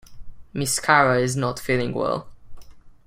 [0.51, 2.27] Miss Cara's not feeling well.